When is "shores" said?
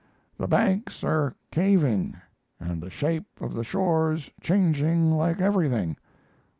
3.63-4.31